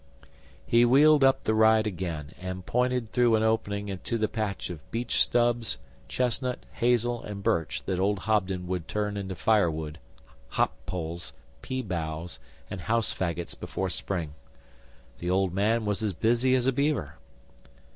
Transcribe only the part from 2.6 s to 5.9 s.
pointed through an opening to the patch of beech stubs,